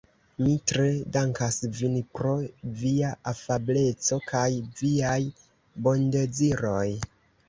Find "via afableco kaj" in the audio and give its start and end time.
2.79-4.47